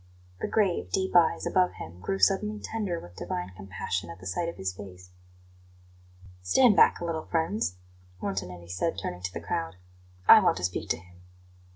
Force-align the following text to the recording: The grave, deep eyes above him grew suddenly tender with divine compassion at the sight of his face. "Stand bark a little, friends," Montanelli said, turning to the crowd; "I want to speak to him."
The 0.39 0.47
grave, 0.47 0.89
deep 0.91 1.15
eyes 1.15 1.45
above 1.45 1.73
him 1.73 1.99
grew 1.99 2.17
suddenly 2.17 2.57
tender 2.59 2.99
with 2.99 3.15
divine 3.17 3.51
compassion 3.55 4.09
at 4.09 4.19
the 4.19 4.25
sight 4.25 4.49
of 4.49 4.55
his 4.57 4.73
face. 4.73 5.11
"Stand 6.41 6.75
bark 6.75 7.01
a 7.01 7.05
little, 7.05 7.25
friends," 7.27 7.75
Montanelli 8.19 8.67
said, 8.69 8.97
turning 8.97 9.21
to 9.21 9.31
the 9.31 9.39
crowd; 9.41 9.75
"I 10.27 10.39
want 10.39 10.57
to 10.57 10.63
speak 10.63 10.89
to 10.89 10.97
him." 10.97 11.21